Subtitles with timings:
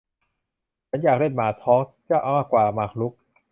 [0.89, 1.87] ฉันอยากเล่นหมากฮอส
[2.35, 3.13] มากกว่าหมากรุก